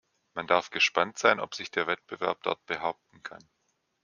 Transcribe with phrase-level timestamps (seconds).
[0.33, 3.47] Man darf gespannt sein, ob sich der Wettbewerb dort behaupten kann.